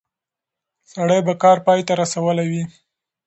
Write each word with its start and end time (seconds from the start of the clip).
سړی 0.91 1.19
به 1.25 1.33
کار 1.43 1.57
پای 1.65 1.79
ته 1.87 1.93
رسولی 2.01 2.45
وي. 2.51 2.63